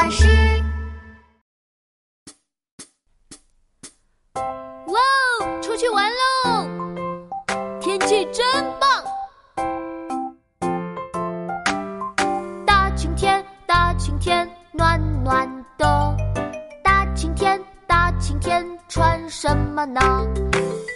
[0.00, 0.24] 巴士。
[4.86, 4.98] 哇
[5.42, 6.66] 哦，出去玩喽！
[7.82, 8.46] 天气真
[8.80, 8.88] 棒。
[12.66, 16.16] 大晴天，大晴天，暖暖的。
[16.82, 20.00] 大晴天，大晴天，穿什么呢？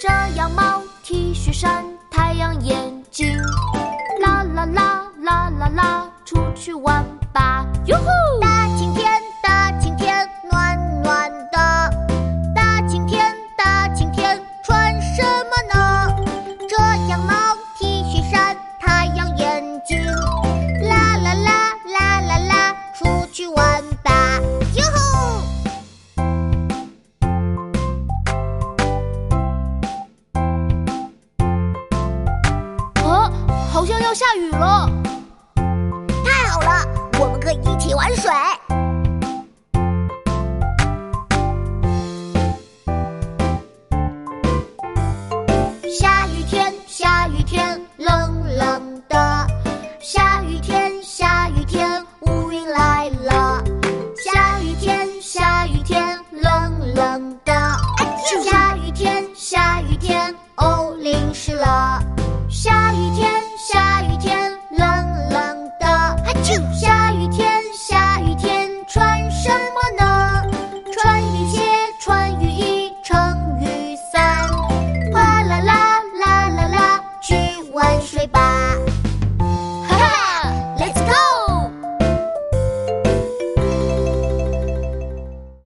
[0.01, 3.37] 遮阳帽，T 恤衫，太阳眼镜。
[4.23, 7.67] 啦啦啦啦啦啦，出去玩吧！
[7.85, 8.44] 哟吼！
[33.85, 34.91] 好像要下雨了。
[36.25, 36.87] 太好了
[37.21, 38.31] 我们可以一起玩水。
[45.91, 48.54] 下雨天下雨天冷